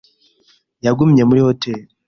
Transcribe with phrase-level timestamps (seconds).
[0.85, 1.81] Yagumye muri hoteri.